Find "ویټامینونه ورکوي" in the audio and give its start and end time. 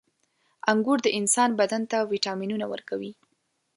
2.11-3.11